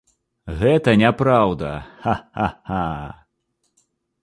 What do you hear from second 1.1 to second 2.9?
праўда, ха-ха-ха!